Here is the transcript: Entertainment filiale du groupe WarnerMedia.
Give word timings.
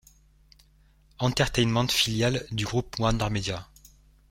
Entertainment 1.19 1.87
filiale 1.91 2.47
du 2.49 2.65
groupe 2.65 2.97
WarnerMedia. 2.97 3.67